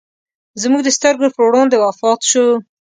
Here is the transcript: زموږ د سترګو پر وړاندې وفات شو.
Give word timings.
زموږ 0.61 0.81
د 0.83 0.89
سترګو 0.97 1.27
پر 1.35 1.43
وړاندې 1.45 1.77
وفات 1.83 2.19
شو. 2.29 2.45